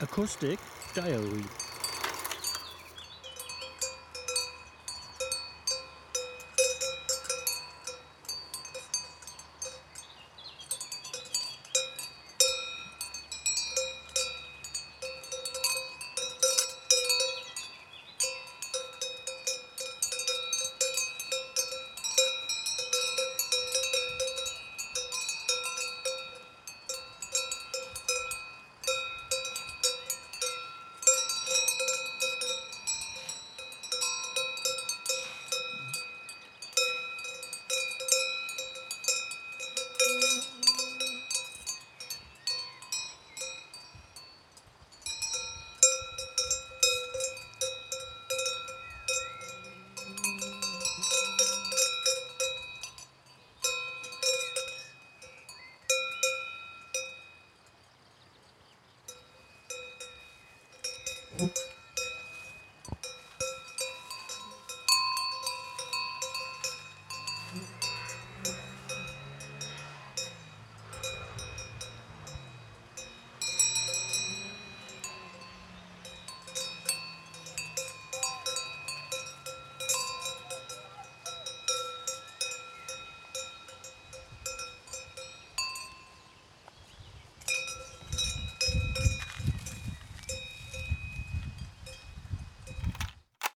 Acoustic 0.00 0.60
Diary 0.94 1.42
Thank 61.38 61.67